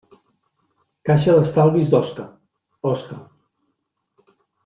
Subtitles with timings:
[1.09, 2.25] Caixa d'Estalvis d'Osca,
[2.93, 3.19] Osca.